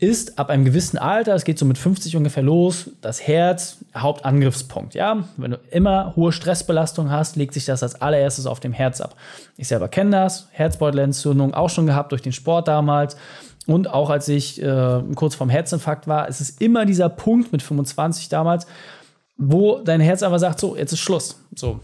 ist 0.00 0.38
ab 0.38 0.48
einem 0.48 0.64
gewissen 0.64 0.96
Alter, 0.96 1.34
es 1.34 1.44
geht 1.44 1.58
so 1.58 1.66
mit 1.66 1.76
50 1.76 2.16
ungefähr 2.16 2.42
los, 2.42 2.90
das 3.02 3.26
Herz 3.26 3.78
Hauptangriffspunkt. 3.94 4.94
Ja, 4.94 5.24
wenn 5.36 5.52
du 5.52 5.60
immer 5.70 6.14
hohe 6.16 6.32
Stressbelastung 6.32 7.10
hast, 7.10 7.36
legt 7.36 7.52
sich 7.52 7.66
das 7.66 7.82
als 7.82 8.00
allererstes 8.00 8.46
auf 8.46 8.60
dem 8.60 8.72
Herz 8.72 9.02
ab. 9.02 9.14
Ich 9.58 9.68
selber 9.68 9.88
kenne 9.88 10.10
das, 10.12 10.48
Herzbeutelentzündung 10.52 11.52
auch 11.52 11.68
schon 11.68 11.86
gehabt 11.86 12.12
durch 12.12 12.22
den 12.22 12.32
Sport 12.32 12.66
damals. 12.66 13.16
Und 13.66 13.92
auch 13.92 14.08
als 14.08 14.26
ich 14.28 14.62
äh, 14.62 15.02
kurz 15.14 15.34
vorm 15.34 15.50
Herzinfarkt 15.50 16.08
war, 16.08 16.28
ist 16.28 16.40
es 16.40 16.48
immer 16.48 16.86
dieser 16.86 17.10
Punkt 17.10 17.52
mit 17.52 17.62
25 17.62 18.30
damals, 18.30 18.66
wo 19.40 19.80
dein 19.80 20.00
Herz 20.00 20.22
aber 20.22 20.38
sagt, 20.38 20.60
so, 20.60 20.76
jetzt 20.76 20.92
ist 20.92 21.00
Schluss. 21.00 21.42
So. 21.56 21.80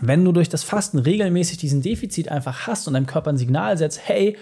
Wenn 0.00 0.24
du 0.24 0.32
durch 0.32 0.50
das 0.50 0.62
Fasten 0.62 0.98
regelmäßig 0.98 1.56
diesen 1.56 1.80
Defizit 1.80 2.28
einfach 2.28 2.66
hast 2.66 2.86
und 2.86 2.94
deinem 2.94 3.06
Körper 3.06 3.30
ein 3.30 3.38
Signal 3.38 3.78
setzt, 3.78 4.00
hey, 4.04 4.36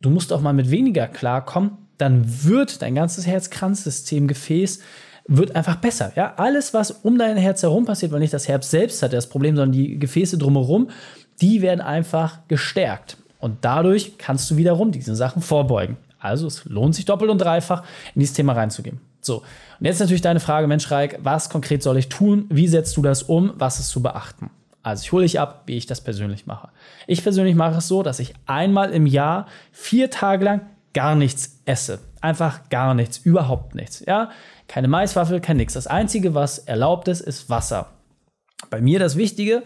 du 0.00 0.08
musst 0.08 0.32
auch 0.32 0.40
mal 0.40 0.54
mit 0.54 0.70
weniger 0.70 1.06
klarkommen, 1.06 1.72
dann 1.98 2.44
wird 2.44 2.80
dein 2.80 2.94
ganzes 2.94 3.26
Herzkranzsystem, 3.26 4.26
Gefäß, 4.26 4.80
wird 5.28 5.54
einfach 5.54 5.76
besser. 5.76 6.12
Ja, 6.16 6.34
alles, 6.36 6.72
was 6.72 6.90
um 6.90 7.18
dein 7.18 7.36
Herz 7.36 7.62
herum 7.62 7.84
passiert, 7.84 8.12
weil 8.12 8.20
nicht 8.20 8.34
das 8.34 8.48
Herz 8.48 8.70
selbst 8.70 9.02
hat 9.02 9.12
das 9.12 9.28
Problem, 9.28 9.54
sondern 9.56 9.72
die 9.72 9.98
Gefäße 9.98 10.38
drumherum, 10.38 10.88
die 11.42 11.60
werden 11.60 11.80
einfach 11.82 12.38
gestärkt. 12.48 13.18
Und 13.38 13.58
dadurch 13.62 14.16
kannst 14.16 14.50
du 14.50 14.56
wiederum 14.56 14.92
diese 14.92 15.14
Sachen 15.14 15.42
vorbeugen. 15.42 15.98
Also 16.18 16.46
es 16.46 16.64
lohnt 16.64 16.94
sich 16.94 17.04
doppelt 17.04 17.30
und 17.30 17.38
dreifach, 17.38 17.82
in 18.14 18.20
dieses 18.20 18.34
Thema 18.34 18.54
reinzugehen. 18.54 19.00
So, 19.26 19.42
und 19.78 19.86
jetzt 19.86 20.00
natürlich 20.00 20.22
deine 20.22 20.40
Frage, 20.40 20.66
Mensch 20.66 20.90
Reik, 20.90 21.18
was 21.22 21.50
konkret 21.50 21.82
soll 21.82 21.98
ich 21.98 22.08
tun? 22.08 22.46
Wie 22.48 22.68
setzt 22.68 22.96
du 22.96 23.02
das 23.02 23.24
um? 23.24 23.52
Was 23.56 23.80
ist 23.80 23.88
zu 23.88 24.02
beachten? 24.02 24.50
Also 24.82 25.02
ich 25.02 25.12
hole 25.12 25.24
dich 25.24 25.40
ab, 25.40 25.64
wie 25.66 25.76
ich 25.76 25.86
das 25.86 26.00
persönlich 26.00 26.46
mache. 26.46 26.68
Ich 27.08 27.22
persönlich 27.22 27.56
mache 27.56 27.78
es 27.78 27.88
so, 27.88 28.04
dass 28.04 28.20
ich 28.20 28.34
einmal 28.46 28.92
im 28.92 29.04
Jahr 29.04 29.46
vier 29.72 30.10
Tage 30.10 30.44
lang 30.44 30.60
gar 30.94 31.16
nichts 31.16 31.60
esse. 31.64 31.98
Einfach 32.20 32.68
gar 32.70 32.94
nichts, 32.94 33.18
überhaupt 33.18 33.74
nichts. 33.74 34.04
Ja, 34.06 34.30
keine 34.68 34.88
Maiswaffel, 34.88 35.40
kein 35.40 35.56
nix. 35.56 35.74
Das 35.74 35.88
einzige, 35.88 36.34
was 36.34 36.58
erlaubt 36.58 37.08
ist, 37.08 37.20
ist 37.20 37.50
Wasser. 37.50 37.88
Bei 38.70 38.80
mir 38.80 39.00
das 39.00 39.16
Wichtige, 39.16 39.64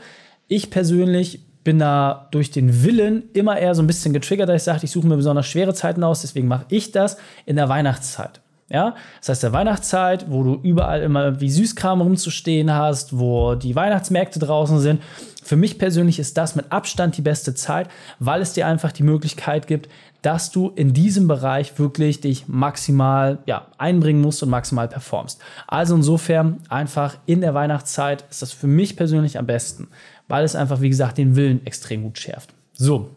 ich 0.49 0.71
persönlich 0.71 1.41
bin 1.63 1.79
da 1.79 2.29
durch 2.31 2.51
den 2.51 2.83
Willen 2.83 3.25
immer 3.35 3.59
eher 3.59 3.75
so 3.75 3.83
ein 3.83 3.87
bisschen 3.87 4.15
getriggert, 4.15 4.49
dass 4.49 4.63
ich 4.63 4.65
sage, 4.65 4.81
ich 4.85 4.91
suche 4.91 5.07
mir 5.07 5.17
besonders 5.17 5.47
schwere 5.47 5.75
Zeiten 5.75 6.03
aus, 6.03 6.23
deswegen 6.23 6.49
mache 6.49 6.65
ich 6.71 6.93
das 6.93 7.19
in 7.45 7.57
der 7.57 7.69
Weihnachtszeit. 7.69 8.41
Ja, 8.73 8.95
das 9.19 9.31
heißt 9.31 9.43
der 9.43 9.53
Weihnachtszeit, 9.53 10.27
wo 10.31 10.45
du 10.45 10.61
überall 10.63 11.03
immer 11.03 11.41
wie 11.41 11.51
Süßkram 11.51 12.01
rumzustehen 12.01 12.73
hast, 12.73 13.19
wo 13.19 13.57
die 13.57 13.75
Weihnachtsmärkte 13.75 14.39
draußen 14.39 14.79
sind. 14.79 15.03
Für 15.43 15.57
mich 15.57 15.77
persönlich 15.77 16.21
ist 16.21 16.37
das 16.37 16.55
mit 16.55 16.71
Abstand 16.71 17.17
die 17.17 17.23
beste 17.23 17.53
Zeit, 17.55 17.89
weil 18.21 18.41
es 18.41 18.53
dir 18.53 18.69
einfach 18.69 18.93
die 18.93 19.03
Möglichkeit 19.03 19.67
gibt, 19.67 19.89
dass 20.23 20.53
du 20.53 20.69
in 20.69 20.93
diesem 20.93 21.27
Bereich 21.27 21.81
wirklich 21.81 22.21
dich 22.21 22.47
maximal 22.47 23.39
ja, 23.47 23.67
einbringen 23.77 24.21
musst 24.21 24.41
und 24.45 24.51
maximal 24.51 24.87
performst. 24.87 25.41
Also 25.67 25.97
insofern 25.97 26.61
einfach 26.69 27.17
in 27.27 27.41
der 27.41 27.55
Weihnachtszeit 27.55 28.25
ist 28.31 28.41
das 28.41 28.53
für 28.53 28.69
mich 28.69 28.97
persönlich 28.97 29.37
am 29.37 29.47
besten, 29.47 29.89
weil 30.29 30.45
es 30.45 30.55
einfach, 30.55 30.81
wie 30.81 30.91
gesagt, 30.91 31.19
den 31.19 31.35
Willen 31.35 31.67
extrem 31.67 32.05
gut 32.05 32.19
schärft. 32.19 32.55
So, 32.75 33.11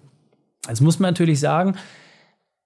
jetzt 0.68 0.82
muss 0.82 0.98
man 0.98 1.12
natürlich 1.12 1.40
sagen, 1.40 1.76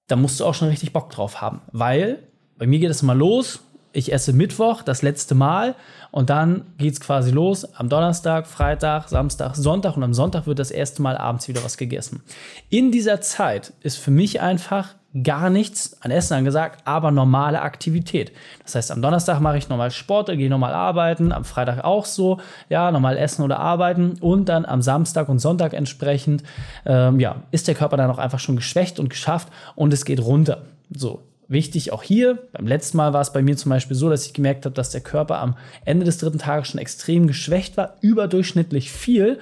da 0.08 0.16
musst 0.16 0.40
du 0.40 0.46
auch 0.46 0.54
schon 0.54 0.70
richtig 0.70 0.94
Bock 0.94 1.10
drauf 1.10 1.42
haben, 1.42 1.60
weil 1.74 2.27
bei 2.58 2.68
mir 2.68 2.80
geht 2.80 2.90
es 2.90 3.04
mal 3.04 3.18
los. 3.18 3.62
Ich 3.94 4.14
esse 4.14 4.34
Mittwoch 4.34 4.84
das 4.84 5.02
letzte 5.02 5.34
Mal 5.34 5.76
und 6.12 6.30
dann 6.30 6.66
geht 6.78 6.94
es 6.94 7.00
quasi 7.00 7.32
los 7.32 7.66
am 7.76 7.90
Donnerstag, 7.90 8.46
Freitag, 8.46 9.10
Samstag, 9.10 9.56
Sonntag 9.56 9.98
und 9.98 10.04
am 10.04 10.14
Sonntag 10.14 10.46
wird 10.46 10.60
das 10.60 10.72
erste 10.72 11.02
Mal 11.02 11.18
abends 11.18 11.48
wieder 11.48 11.64
was 11.64 11.78
gegessen. 11.78 12.22
In 12.70 12.92
dieser 12.92 13.22
Zeit 13.22 13.74
ist 13.82 13.98
für 13.98 14.12
mich 14.12 14.40
einfach 14.42 14.94
gar 15.24 15.50
nichts 15.50 16.02
an 16.02 16.12
Essen 16.12 16.34
angesagt, 16.34 16.82
aber 16.86 17.12
normale 17.12 17.62
Aktivität. 17.62 18.32
Das 18.64 18.76
heißt, 18.76 18.92
am 18.92 19.02
Donnerstag 19.02 19.40
mache 19.40 19.58
ich 19.58 19.70
normal 19.70 19.92
Sport, 19.92 20.28
gehe 20.28 20.50
normal 20.50 20.74
arbeiten, 20.74 21.32
am 21.32 21.46
Freitag 21.46 21.84
auch 21.84 22.06
so, 22.06 22.40
ja, 22.70 22.92
normal 22.92 23.18
essen 23.18 23.44
oder 23.44 23.60
arbeiten 23.60 24.18
und 24.20 24.50
dann 24.50 24.66
am 24.66 24.82
Samstag 24.82 25.30
und 25.30 25.40
Sonntag 25.40 25.74
entsprechend, 25.74 26.44
ähm, 26.86 27.20
ja, 27.20 27.38
ist 27.52 27.68
der 27.68 27.76
Körper 27.76 27.98
dann 27.98 28.12
auch 28.12 28.20
einfach 28.20 28.40
schon 28.40 28.58
geschwächt 28.58 29.00
und 29.00 29.10
geschafft 29.10 29.48
und 29.76 29.94
es 29.94 30.06
geht 30.06 30.20
runter. 30.20 30.64
So, 30.90 31.24
Wichtig 31.50 31.94
auch 31.94 32.04
hier, 32.04 32.40
beim 32.52 32.68
letzten 32.68 32.98
Mal 32.98 33.14
war 33.14 33.22
es 33.22 33.32
bei 33.32 33.42
mir 33.42 33.56
zum 33.56 33.70
Beispiel 33.70 33.96
so, 33.96 34.10
dass 34.10 34.26
ich 34.26 34.34
gemerkt 34.34 34.66
habe, 34.66 34.76
dass 34.76 34.90
der 34.90 35.00
Körper 35.02 35.40
am 35.40 35.56
Ende 35.86 36.06
des 36.06 36.18
dritten 36.18 36.40
Tages 36.40 36.68
schon 36.68 36.80
extrem 36.80 37.26
geschwächt 37.26 37.78
war, 37.78 37.96
überdurchschnittlich 38.02 38.92
viel. 38.92 39.40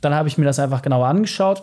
Dann 0.00 0.14
habe 0.14 0.28
ich 0.28 0.36
mir 0.36 0.44
das 0.44 0.58
einfach 0.58 0.82
genauer 0.82 1.06
angeschaut 1.06 1.62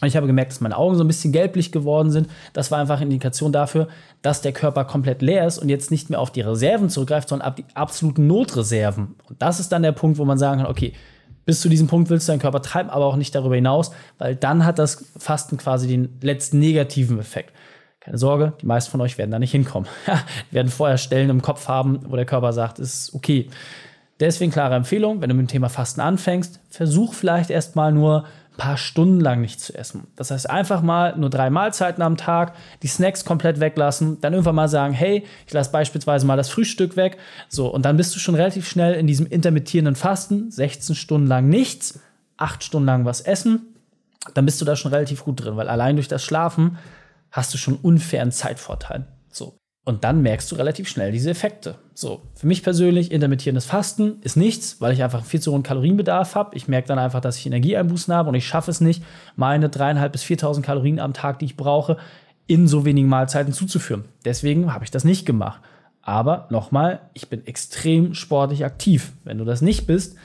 Und 0.00 0.08
ich 0.08 0.16
habe 0.16 0.26
gemerkt, 0.26 0.52
dass 0.52 0.60
meine 0.60 0.76
Augen 0.76 0.96
so 0.96 1.04
ein 1.04 1.06
bisschen 1.08 1.32
gelblich 1.32 1.72
geworden 1.72 2.10
sind. 2.10 2.28
Das 2.52 2.70
war 2.70 2.78
einfach 2.78 2.96
eine 2.96 3.04
Indikation 3.04 3.52
dafür, 3.52 3.88
dass 4.22 4.42
der 4.42 4.52
Körper 4.52 4.84
komplett 4.84 5.22
leer 5.22 5.46
ist 5.46 5.58
und 5.58 5.68
jetzt 5.68 5.90
nicht 5.90 6.10
mehr 6.10 6.20
auf 6.20 6.30
die 6.30 6.42
Reserven 6.42 6.90
zurückgreift, 6.90 7.28
sondern 7.28 7.48
auf 7.48 7.54
die 7.54 7.64
absoluten 7.74 8.26
Notreserven. 8.26 9.14
Und 9.28 9.40
das 9.40 9.60
ist 9.60 9.72
dann 9.72 9.82
der 9.82 9.92
Punkt, 9.92 10.18
wo 10.18 10.24
man 10.24 10.36
sagen 10.36 10.60
kann, 10.60 10.70
okay, 10.70 10.92
bis 11.46 11.60
zu 11.60 11.68
diesem 11.68 11.86
Punkt 11.86 12.10
willst 12.10 12.28
du 12.28 12.32
deinen 12.32 12.40
Körper 12.40 12.60
treiben, 12.60 12.90
aber 12.90 13.06
auch 13.06 13.16
nicht 13.16 13.34
darüber 13.34 13.54
hinaus, 13.54 13.92
weil 14.18 14.34
dann 14.34 14.64
hat 14.64 14.78
das 14.78 15.06
Fasten 15.16 15.56
quasi 15.56 15.86
den 15.86 16.18
letzten 16.20 16.58
negativen 16.58 17.18
Effekt. 17.18 17.52
Keine 18.04 18.18
Sorge, 18.18 18.52
die 18.60 18.66
meisten 18.66 18.90
von 18.90 19.00
euch 19.00 19.16
werden 19.16 19.30
da 19.30 19.38
nicht 19.38 19.52
hinkommen. 19.52 19.88
werden 20.50 20.68
vorher 20.68 20.98
Stellen 20.98 21.30
im 21.30 21.40
Kopf 21.40 21.68
haben, 21.68 22.00
wo 22.06 22.16
der 22.16 22.26
Körper 22.26 22.52
sagt, 22.52 22.78
ist 22.78 23.14
okay. 23.14 23.48
Deswegen 24.20 24.52
klare 24.52 24.74
Empfehlung, 24.74 25.22
wenn 25.22 25.30
du 25.30 25.34
mit 25.34 25.46
dem 25.46 25.52
Thema 25.52 25.70
Fasten 25.70 26.02
anfängst, 26.02 26.60
versuch 26.68 27.14
vielleicht 27.14 27.48
erstmal 27.48 27.92
nur 27.92 28.24
ein 28.52 28.56
paar 28.58 28.76
Stunden 28.76 29.20
lang 29.20 29.40
nicht 29.40 29.58
zu 29.58 29.74
essen. 29.74 30.06
Das 30.16 30.30
heißt, 30.30 30.48
einfach 30.48 30.82
mal 30.82 31.16
nur 31.16 31.30
drei 31.30 31.48
Mahlzeiten 31.48 32.02
am 32.02 32.18
Tag, 32.18 32.54
die 32.82 32.88
Snacks 32.88 33.24
komplett 33.24 33.58
weglassen, 33.58 34.20
dann 34.20 34.34
irgendwann 34.34 34.54
mal 34.54 34.68
sagen, 34.68 34.92
hey, 34.92 35.24
ich 35.46 35.52
lasse 35.54 35.72
beispielsweise 35.72 36.26
mal 36.26 36.36
das 36.36 36.50
Frühstück 36.50 36.96
weg. 36.96 37.16
So, 37.48 37.68
und 37.68 37.86
dann 37.86 37.96
bist 37.96 38.14
du 38.14 38.20
schon 38.20 38.34
relativ 38.34 38.68
schnell 38.68 38.94
in 38.94 39.06
diesem 39.06 39.26
intermittierenden 39.26 39.96
Fasten, 39.96 40.50
16 40.50 40.94
Stunden 40.94 41.26
lang 41.26 41.48
nichts, 41.48 42.00
8 42.36 42.62
Stunden 42.62 42.86
lang 42.86 43.06
was 43.06 43.22
essen. 43.22 43.74
Dann 44.34 44.44
bist 44.44 44.60
du 44.60 44.66
da 44.66 44.76
schon 44.76 44.92
relativ 44.92 45.24
gut 45.24 45.42
drin, 45.42 45.56
weil 45.56 45.68
allein 45.68 45.96
durch 45.96 46.08
das 46.08 46.22
Schlafen 46.22 46.78
hast 47.34 47.52
du 47.52 47.58
schon 47.58 47.74
unfairen 47.74 48.30
Zeitvorteil. 48.30 49.06
So. 49.28 49.58
Und 49.84 50.04
dann 50.04 50.22
merkst 50.22 50.50
du 50.50 50.54
relativ 50.54 50.88
schnell 50.88 51.10
diese 51.10 51.30
Effekte. 51.30 51.74
So, 51.92 52.22
für 52.34 52.46
mich 52.46 52.62
persönlich, 52.62 53.10
intermittierendes 53.10 53.66
Fasten 53.66 54.20
ist 54.22 54.36
nichts, 54.36 54.80
weil 54.80 54.92
ich 54.92 55.02
einfach 55.02 55.24
viel 55.24 55.40
zu 55.40 55.52
hohen 55.52 55.64
Kalorienbedarf 55.64 56.36
habe. 56.36 56.56
Ich 56.56 56.68
merke 56.68 56.88
dann 56.88 56.98
einfach, 56.98 57.20
dass 57.20 57.36
ich 57.36 57.46
Energieeinbußen 57.46 58.14
habe 58.14 58.28
und 58.28 58.36
ich 58.36 58.46
schaffe 58.46 58.70
es 58.70 58.80
nicht, 58.80 59.02
meine 59.34 59.68
dreieinhalb 59.68 60.12
bis 60.12 60.22
4.000 60.22 60.62
Kalorien 60.62 61.00
am 61.00 61.12
Tag, 61.12 61.40
die 61.40 61.46
ich 61.46 61.56
brauche, 61.56 61.98
in 62.46 62.68
so 62.68 62.84
wenigen 62.84 63.08
Mahlzeiten 63.08 63.52
zuzuführen. 63.52 64.04
Deswegen 64.24 64.72
habe 64.72 64.84
ich 64.84 64.92
das 64.92 65.04
nicht 65.04 65.26
gemacht. 65.26 65.60
Aber 66.02 66.46
nochmal, 66.50 67.00
ich 67.14 67.28
bin 67.28 67.46
extrem 67.46 68.14
sportlich 68.14 68.64
aktiv. 68.64 69.12
Wenn 69.24 69.38
du 69.38 69.44
das 69.44 69.60
nicht 69.60 69.86
bist, 69.86 70.16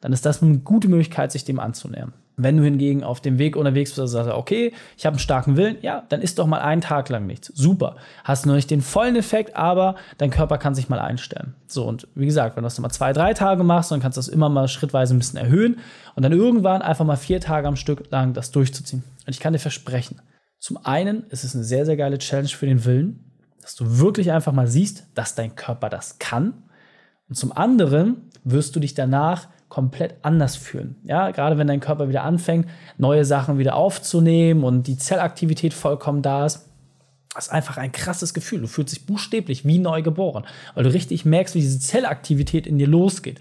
dann 0.00 0.12
ist 0.12 0.26
das 0.26 0.42
eine 0.42 0.58
gute 0.58 0.88
Möglichkeit, 0.88 1.30
sich 1.30 1.44
dem 1.44 1.60
anzunähern. 1.60 2.12
Wenn 2.38 2.58
du 2.58 2.64
hingegen 2.64 3.02
auf 3.02 3.20
dem 3.20 3.38
Weg 3.38 3.56
unterwegs 3.56 3.90
bist 3.90 3.98
und 3.98 4.08
sagst, 4.08 4.30
okay, 4.30 4.72
ich 4.98 5.06
habe 5.06 5.14
einen 5.14 5.20
starken 5.20 5.56
Willen, 5.56 5.78
ja, 5.80 6.04
dann 6.10 6.20
isst 6.20 6.38
doch 6.38 6.46
mal 6.46 6.60
einen 6.60 6.82
Tag 6.82 7.08
lang 7.08 7.26
nichts. 7.26 7.50
Super. 7.54 7.96
Hast 8.24 8.44
noch 8.44 8.54
nicht 8.54 8.70
den 8.70 8.82
vollen 8.82 9.16
Effekt, 9.16 9.56
aber 9.56 9.96
dein 10.18 10.30
Körper 10.30 10.58
kann 10.58 10.74
sich 10.74 10.88
mal 10.90 10.98
einstellen. 10.98 11.54
So, 11.66 11.84
und 11.84 12.08
wie 12.14 12.26
gesagt, 12.26 12.56
wenn 12.56 12.62
du 12.62 12.66
das 12.66 12.78
mal 12.78 12.90
zwei, 12.90 13.12
drei 13.14 13.32
Tage 13.32 13.64
machst, 13.64 13.90
dann 13.90 14.00
kannst 14.00 14.16
du 14.16 14.20
das 14.20 14.28
immer 14.28 14.50
mal 14.50 14.68
schrittweise 14.68 15.14
ein 15.14 15.18
bisschen 15.18 15.38
erhöhen 15.38 15.78
und 16.14 16.22
dann 16.22 16.32
irgendwann 16.32 16.82
einfach 16.82 17.06
mal 17.06 17.16
vier 17.16 17.40
Tage 17.40 17.66
am 17.68 17.76
Stück 17.76 18.10
lang 18.10 18.34
das 18.34 18.50
durchzuziehen. 18.50 19.02
Und 19.26 19.32
ich 19.32 19.40
kann 19.40 19.54
dir 19.54 19.58
versprechen, 19.58 20.20
zum 20.58 20.78
einen 20.84 21.24
ist 21.30 21.44
es 21.44 21.54
eine 21.54 21.64
sehr, 21.64 21.86
sehr 21.86 21.96
geile 21.96 22.18
Challenge 22.18 22.48
für 22.48 22.66
den 22.66 22.84
Willen, 22.84 23.24
dass 23.62 23.74
du 23.74 23.98
wirklich 23.98 24.30
einfach 24.30 24.52
mal 24.52 24.66
siehst, 24.66 25.06
dass 25.14 25.34
dein 25.34 25.56
Körper 25.56 25.88
das 25.88 26.18
kann. 26.18 26.54
Und 27.28 27.34
zum 27.34 27.52
anderen 27.52 28.30
wirst 28.44 28.76
du 28.76 28.80
dich 28.80 28.94
danach 28.94 29.48
komplett 29.68 30.14
anders 30.22 30.56
fühlen. 30.56 30.96
Ja, 31.04 31.30
gerade 31.30 31.58
wenn 31.58 31.66
dein 31.66 31.80
Körper 31.80 32.08
wieder 32.08 32.24
anfängt, 32.24 32.66
neue 32.98 33.24
Sachen 33.24 33.58
wieder 33.58 33.74
aufzunehmen 33.74 34.64
und 34.64 34.86
die 34.86 34.96
Zellaktivität 34.96 35.74
vollkommen 35.74 36.22
da 36.22 36.46
ist. 36.46 36.68
Das 37.34 37.48
ist 37.48 37.52
einfach 37.52 37.76
ein 37.76 37.92
krasses 37.92 38.32
Gefühl. 38.32 38.62
Du 38.62 38.66
fühlst 38.66 38.96
dich 38.96 39.04
buchstäblich 39.04 39.66
wie 39.66 39.78
neu 39.78 40.00
geboren, 40.02 40.44
weil 40.74 40.84
du 40.84 40.92
richtig 40.92 41.24
merkst, 41.24 41.54
wie 41.54 41.60
diese 41.60 41.80
Zellaktivität 41.80 42.66
in 42.66 42.78
dir 42.78 42.86
losgeht. 42.86 43.40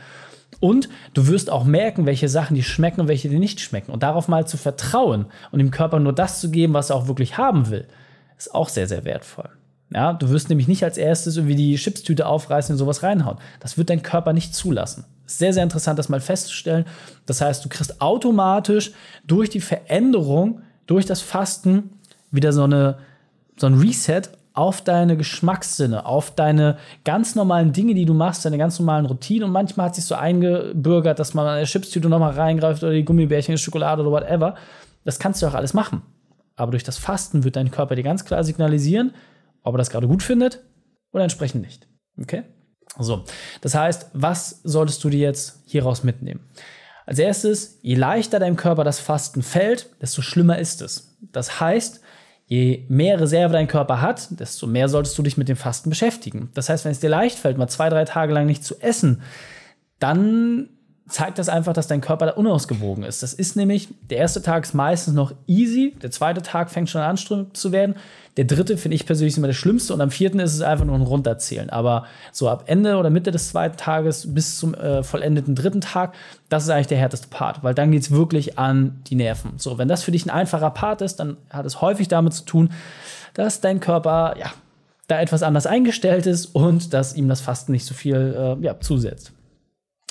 Und 0.60 0.90
du 1.14 1.28
wirst 1.28 1.50
auch 1.50 1.64
merken, 1.64 2.06
welche 2.06 2.28
Sachen 2.28 2.56
die 2.56 2.64
schmecken 2.64 3.02
und 3.02 3.08
welche 3.08 3.30
die 3.30 3.40
nicht 3.40 3.60
schmecken. 3.60 3.92
Und 3.92 4.04
darauf 4.04 4.28
mal 4.28 4.48
zu 4.48 4.58
vertrauen 4.58 5.28
und 5.52 5.60
dem 5.60 5.72
Körper 5.72 6.00
nur 6.00 6.14
das 6.14 6.42
zu 6.42 6.50
geben, 6.50 6.74
was 6.74 6.90
er 6.90 6.98
auch 6.98 7.08
wirklich 7.08 7.38
haben 7.38 7.70
will, 7.70 7.88
ist 8.38 8.54
auch 8.54 8.70
sehr, 8.70 8.88
sehr 8.88 9.06
wertvoll. 9.06 9.50
Ja, 9.96 10.12
du 10.12 10.30
wirst 10.30 10.50
nämlich 10.50 10.68
nicht 10.68 10.84
als 10.84 10.98
erstes 10.98 11.38
irgendwie 11.38 11.56
die 11.56 11.76
Chipstüte 11.78 12.28
aufreißen 12.28 12.74
und 12.74 12.78
sowas 12.78 13.02
reinhauen. 13.02 13.38
Das 13.62 13.78
wird 13.78 13.90
dein 13.90 14.04
Körper 14.04 14.34
nicht 14.34 14.54
zulassen. 14.54 15.06
Sehr, 15.26 15.54
sehr 15.54 15.64
interessant, 15.64 15.98
das 15.98 16.10
mal 16.10 16.20
festzustellen. 16.20 16.84
Das 17.26 17.40
heißt, 17.40 17.64
du 17.64 17.70
kriegst 17.70 18.02
automatisch 18.02 18.92
durch 19.26 19.50
die 19.50 19.62
Veränderung, 19.62 20.60
durch 20.86 21.06
das 21.06 21.22
Fasten 21.22 21.92
wieder 22.30 22.52
so, 22.52 22.66
eine, 22.66 22.98
so 23.56 23.68
ein 23.68 23.76
Reset 23.76 24.24
auf 24.52 24.82
deine 24.82 25.16
Geschmackssinne, 25.16 26.06
auf 26.06 26.36
deine 26.36 26.78
ganz 27.06 27.36
normalen 27.36 27.72
Dinge, 27.72 27.94
die 27.94 28.06
du 28.06 28.14
machst, 28.14 28.44
deine 28.44 28.58
ganz 28.58 28.78
normalen 28.78 29.06
Routinen. 29.06 29.46
Und 29.46 29.52
manchmal 29.54 29.86
hat 29.86 29.96
sich 29.96 30.04
so 30.04 30.16
eingebürgert, 30.16 31.20
dass 31.20 31.34
man 31.34 31.48
an 31.48 31.56
der 31.56 31.68
Chipstüte 31.68 32.10
nochmal 32.10 32.34
reingreift 32.34 32.84
oder 32.84 32.92
die 32.92 33.06
Gummibärchen, 33.06 33.56
die 33.56 33.62
Schokolade 33.62 34.02
oder 34.02 34.12
whatever. 34.12 34.56
Das 35.06 35.20
kannst 35.20 35.42
du 35.42 35.48
auch 35.48 35.54
alles 35.54 35.74
machen. 35.74 36.02
Aber 36.58 36.72
durch 36.72 36.84
das 36.84 36.98
Fasten 36.98 37.46
wird 37.46 37.56
dein 37.56 37.72
Körper 37.72 37.96
dir 37.96 38.04
ganz 38.04 38.26
klar 38.26 38.44
signalisieren, 38.44 39.14
ob 39.66 39.76
er 39.76 39.80
das 39.80 39.90
gerade 39.90 40.08
gut 40.08 40.24
findet 40.24 40.64
oder 41.12 41.24
entsprechend 41.24 41.62
nicht. 41.62 41.88
Okay? 42.22 42.44
So, 42.98 43.26
das 43.62 43.76
heißt, 43.76 44.12
was 44.14 44.62
solltest 44.64 45.04
du 45.04 45.10
dir 45.10 45.20
jetzt 45.20 45.64
hieraus 45.66 46.04
mitnehmen? 46.04 46.40
Als 47.06 47.20
erstes, 47.20 47.80
je 47.82 47.96
leichter 47.96 48.40
deinem 48.40 48.56
Körper 48.56 48.84
das 48.84 49.00
Fasten 49.00 49.44
fällt, 49.44 49.90
desto 50.02 50.22
schlimmer 50.22 50.58
ist 50.58 50.82
es. 50.82 51.18
Das 51.22 51.60
heißt, 51.60 52.02
je 52.46 52.86
mehr 52.90 53.20
Reserve 53.20 53.54
dein 53.54 53.68
Körper 53.68 54.02
hat, 54.02 54.40
desto 54.40 54.66
mehr 54.66 54.88
solltest 54.90 55.18
du 55.18 55.24
dich 55.24 55.38
mit 55.38 55.50
dem 55.50 55.58
Fasten 55.58 55.90
beschäftigen. 55.90 56.50
Das 56.54 56.70
heißt, 56.70 56.86
wenn 56.86 56.92
es 56.92 57.00
dir 57.00 57.10
leicht 57.10 57.38
fällt, 57.38 57.58
mal 57.58 57.68
zwei, 57.68 57.90
drei 57.90 58.06
Tage 58.06 58.34
lang 58.34 58.46
nicht 58.46 58.64
zu 58.64 58.80
essen, 58.82 59.22
dann 60.00 60.70
zeigt 61.08 61.38
das 61.38 61.50
einfach, 61.50 61.74
dass 61.74 61.88
dein 61.88 62.02
Körper 62.02 62.26
da 62.26 62.32
unausgewogen 62.34 63.04
ist. 63.04 63.22
Das 63.22 63.34
ist 63.34 63.56
nämlich, 63.56 63.90
der 64.10 64.18
erste 64.18 64.42
Tag 64.42 64.64
ist 64.64 64.74
meistens 64.74 65.14
noch 65.14 65.34
easy, 65.46 65.96
der 66.02 66.10
zweite 66.10 66.42
Tag 66.42 66.72
fängt 66.72 66.90
schon 66.90 67.02
an 67.02 67.16
zu 67.18 67.72
werden. 67.72 67.96
Der 68.38 68.46
dritte 68.46 68.76
finde 68.78 68.96
ich 68.96 69.06
persönlich 69.06 69.38
immer 69.38 69.48
der 69.48 69.54
schlimmste 69.54 69.94
und 69.94 70.02
am 70.02 70.10
vierten 70.10 70.40
ist 70.40 70.56
es 70.56 70.62
einfach 70.62 70.84
nur 70.84 70.96
ein 70.96 71.04
Runterzählen. 71.04 71.70
Aber 71.70 72.06
so 72.32 72.50
ab 72.50 72.64
Ende 72.66 72.98
oder 72.98 73.12
Mitte 73.12 73.32
des 73.32 73.50
zweiten 73.50 73.78
Tages 73.78 74.34
bis 74.34 74.58
zum 74.58 74.74
äh, 74.74 75.04
vollendeten 75.04 75.54
dritten 75.54 75.80
Tag, 75.80 76.16
das 76.50 76.64
ist 76.64 76.70
eigentlich 76.70 76.88
der 76.88 76.98
härteste 76.98 77.28
Part, 77.28 77.64
weil 77.64 77.76
dann 77.76 77.92
geht 77.92 78.02
es 78.02 78.12
wirklich 78.12 78.58
an 78.58 79.00
die 79.08 79.16
Nerven. 79.16 79.54
So, 79.58 79.78
wenn 79.78 79.88
das 79.88 80.04
für 80.04 80.12
dich 80.12 80.26
ein 80.26 80.32
einfacher 80.32 80.72
Part 80.72 81.02
ist, 81.02 81.18
dann 81.18 81.38
hat 81.52 81.68
es 81.68 81.82
häufig 81.82 82.08
damit 82.08 82.34
zu 82.34 82.46
tun, 82.46 82.72
dass 83.36 83.62
dein 83.62 83.80
Körper, 83.80 84.36
ja, 84.40 84.52
da 85.08 85.22
etwas 85.22 85.44
anders 85.44 85.68
eingestellt 85.68 86.26
ist 86.26 86.48
und 86.48 86.94
dass 86.94 87.16
ihm 87.16 87.30
das 87.30 87.40
Fasten 87.40 87.74
nicht 87.74 87.86
so 87.86 87.94
viel 87.94 88.58
äh, 88.60 88.64
ja, 88.64 88.80
zusetzt. 88.80 89.34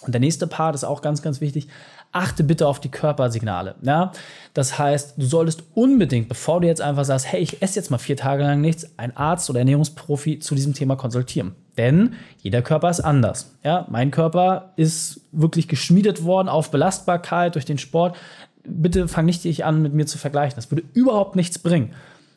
Und 0.07 0.13
der 0.13 0.21
nächste 0.21 0.47
Part 0.47 0.75
ist 0.75 0.85
auch 0.85 1.03
ganz, 1.03 1.23
ganz 1.23 1.41
wichtig. 1.41 1.69
Achte 2.13 2.45
bitte 2.45 2.67
auf 2.67 2.81
die 2.81 2.91
Körpersignale. 2.91 3.75
Ja? 3.83 4.13
Das 4.53 4.79
heißt, 4.79 5.15
du 5.17 5.27
solltest 5.27 5.65
unbedingt, 5.75 6.29
bevor 6.29 6.61
du 6.61 6.67
jetzt 6.67 6.81
einfach 6.81 7.05
sagst, 7.05 7.31
hey, 7.31 7.41
ich 7.41 7.63
esse 7.63 7.77
jetzt 7.77 7.91
mal 7.91 7.99
vier 7.99 8.17
Tage 8.17 8.43
lang 8.43 8.61
nichts, 8.61 8.99
einen 8.99 9.17
Arzt 9.17 9.51
oder 9.51 9.61
Ernährungsprofi 9.61 10.39
zu 10.39 10.55
diesem 10.55 10.75
Thema 10.75 10.97
konsultieren. 10.97 11.55
Denn 11.77 12.15
jeder 12.41 12.63
Körper 12.63 12.91
ist 12.91 13.01
anders. 13.01 13.55
Ja? 13.65 13.87
Mein 13.91 14.11
Körper 14.11 14.73
ist 14.77 15.23
wirklich 15.33 15.67
geschmiedet 15.67 16.25
worden 16.25 16.49
auf 16.49 16.71
Belastbarkeit 16.71 17.55
durch 17.55 17.65
den 17.65 17.79
Sport. 17.79 18.17
Bitte 18.65 19.09
fang 19.09 19.27
nicht 19.27 19.45
dich 19.45 19.65
an, 19.65 19.83
mit 19.83 19.93
mir 19.93 20.07
zu 20.07 20.19
vergleichen. 20.19 20.57
Das 20.57 20.71
würde 20.71 20.85
überhaupt 20.93 21.37
nichts 21.37 21.59
bringen. 21.59 21.93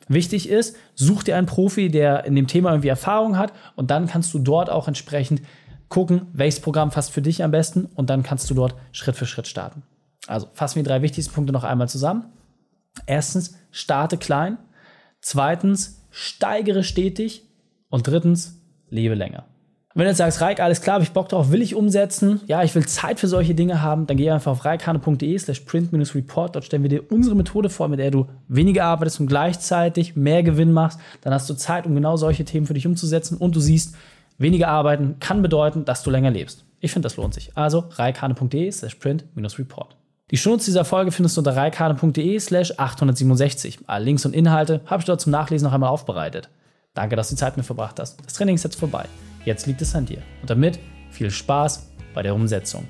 Wichtig 0.08 0.48
ist, 0.48 0.76
such 0.94 1.22
dir 1.22 1.36
einen 1.36 1.46
Profi, 1.46 1.90
der 1.90 2.24
in 2.24 2.34
dem 2.34 2.46
Thema 2.46 2.70
irgendwie 2.70 2.88
Erfahrung 2.88 3.36
hat 3.36 3.52
und 3.76 3.90
dann 3.90 4.06
kannst 4.06 4.32
du 4.32 4.38
dort 4.38 4.70
auch 4.70 4.88
entsprechend 4.88 5.42
gucken, 5.88 6.26
welches 6.32 6.60
Programm 6.60 6.90
passt 6.90 7.12
für 7.12 7.22
dich 7.22 7.42
am 7.42 7.50
besten 7.50 7.86
und 7.94 8.10
dann 8.10 8.22
kannst 8.22 8.48
du 8.50 8.54
dort 8.54 8.74
Schritt 8.92 9.16
für 9.16 9.26
Schritt 9.26 9.46
starten. 9.46 9.82
Also 10.26 10.48
fassen 10.52 10.76
wir 10.76 10.82
die 10.82 10.88
drei 10.88 11.02
wichtigsten 11.02 11.32
Punkte 11.32 11.52
noch 11.52 11.64
einmal 11.64 11.88
zusammen. 11.88 12.26
Erstens, 13.06 13.56
starte 13.70 14.18
klein. 14.18 14.58
Zweitens, 15.20 16.06
steigere 16.10 16.82
stetig. 16.82 17.44
Und 17.88 18.06
drittens, 18.06 18.60
lebe 18.90 19.14
länger. 19.14 19.46
Wenn 19.94 20.04
du 20.04 20.10
jetzt 20.10 20.18
sagst, 20.18 20.40
Reik, 20.42 20.60
alles 20.60 20.82
klar, 20.82 20.94
habe 20.94 21.04
ich 21.04 21.10
Bock 21.10 21.28
drauf, 21.28 21.50
will 21.50 21.62
ich 21.62 21.74
umsetzen, 21.74 22.40
ja, 22.46 22.62
ich 22.62 22.72
will 22.74 22.86
Zeit 22.86 23.18
für 23.18 23.26
solche 23.26 23.54
Dinge 23.54 23.82
haben, 23.82 24.06
dann 24.06 24.16
geh 24.16 24.30
einfach 24.30 24.52
auf 24.52 24.64
reikane.de 24.64 25.36
slash 25.38 25.60
print-report. 25.60 26.54
Dort 26.54 26.66
stellen 26.66 26.82
wir 26.82 26.90
dir 26.90 27.10
unsere 27.10 27.34
Methode 27.34 27.68
vor, 27.68 27.88
mit 27.88 27.98
der 27.98 28.12
du 28.12 28.28
weniger 28.46 28.84
arbeitest 28.84 29.18
und 29.18 29.26
gleichzeitig 29.26 30.14
mehr 30.14 30.44
Gewinn 30.44 30.70
machst. 30.70 31.00
Dann 31.22 31.34
hast 31.34 31.50
du 31.50 31.54
Zeit, 31.54 31.84
um 31.84 31.94
genau 31.96 32.16
solche 32.16 32.44
Themen 32.44 32.66
für 32.66 32.74
dich 32.74 32.86
umzusetzen 32.86 33.38
und 33.38 33.56
du 33.56 33.60
siehst, 33.60 33.96
Weniger 34.38 34.68
arbeiten 34.68 35.18
kann 35.18 35.42
bedeuten, 35.42 35.84
dass 35.84 36.02
du 36.02 36.10
länger 36.10 36.30
lebst. 36.30 36.64
Ich 36.80 36.92
finde, 36.92 37.06
das 37.06 37.16
lohnt 37.16 37.34
sich. 37.34 37.50
Also 37.56 37.84
reikane.de 37.90 38.70
slash 38.70 38.94
print-report. 38.94 39.96
Die 40.30 40.36
Shownotes 40.36 40.66
dieser 40.66 40.84
Folge 40.84 41.10
findest 41.10 41.36
du 41.36 41.40
unter 41.40 41.56
reikane.de 41.56 42.38
slash 42.38 42.72
867. 42.76 43.80
Alle 43.86 44.04
Links 44.04 44.24
und 44.24 44.34
Inhalte 44.34 44.80
habe 44.86 45.00
ich 45.00 45.06
dort 45.06 45.20
zum 45.20 45.32
Nachlesen 45.32 45.66
noch 45.66 45.72
einmal 45.72 45.90
aufbereitet. 45.90 46.50
Danke, 46.94 47.16
dass 47.16 47.28
du 47.28 47.34
die 47.34 47.40
Zeit 47.40 47.56
mit 47.56 47.66
verbracht 47.66 47.98
hast. 47.98 48.24
Das 48.24 48.34
Training 48.34 48.54
ist 48.54 48.64
jetzt 48.64 48.78
vorbei. 48.78 49.06
Jetzt 49.44 49.66
liegt 49.66 49.82
es 49.82 49.94
an 49.94 50.06
dir. 50.06 50.22
Und 50.40 50.50
damit 50.50 50.78
viel 51.10 51.30
Spaß 51.30 51.90
bei 52.14 52.22
der 52.22 52.34
Umsetzung. 52.34 52.86